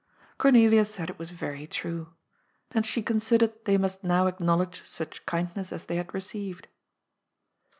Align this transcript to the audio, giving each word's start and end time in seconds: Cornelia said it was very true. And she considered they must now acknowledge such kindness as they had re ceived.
Cornelia 0.39 0.83
said 0.83 1.11
it 1.11 1.19
was 1.19 1.29
very 1.29 1.67
true. 1.67 2.15
And 2.71 2.87
she 2.87 3.03
considered 3.03 3.65
they 3.65 3.77
must 3.77 4.03
now 4.03 4.25
acknowledge 4.25 4.81
such 4.83 5.23
kindness 5.27 5.71
as 5.71 5.85
they 5.85 5.97
had 5.97 6.11
re 6.11 6.19
ceived. 6.21 6.65